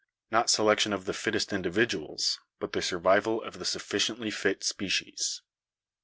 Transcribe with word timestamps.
Not 0.31 0.49
selection 0.49 0.93
of 0.93 1.05
the 1.05 1.13
fittest 1.13 1.53
individuals, 1.53 2.39
but 2.59 2.71
the 2.73 2.81
survival 2.81 3.39
of 3.43 3.59
the 3.59 3.65
sufficiently 3.65 4.31
fit 4.31 4.63
species." 4.63 5.43